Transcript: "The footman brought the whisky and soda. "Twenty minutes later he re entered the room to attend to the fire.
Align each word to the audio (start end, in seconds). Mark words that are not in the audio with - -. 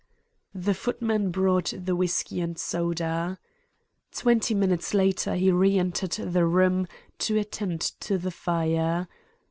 "The 0.55 0.73
footman 0.73 1.29
brought 1.29 1.75
the 1.77 1.95
whisky 1.95 2.41
and 2.41 2.57
soda. 2.57 3.37
"Twenty 4.11 4.55
minutes 4.55 4.95
later 4.95 5.35
he 5.35 5.51
re 5.51 5.77
entered 5.77 6.13
the 6.13 6.47
room 6.47 6.87
to 7.19 7.37
attend 7.37 7.81
to 7.99 8.17
the 8.17 8.31
fire. 8.31 9.07